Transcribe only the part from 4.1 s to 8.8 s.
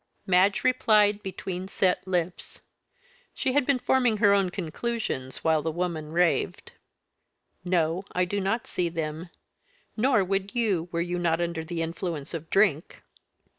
her own conclusions while the woman raved: "No, I do not